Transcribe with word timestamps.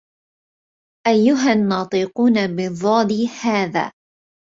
أيها 1.07 1.53
الناطقون 1.53 2.55
بالضاد 2.55 3.09
هذا 3.43 3.91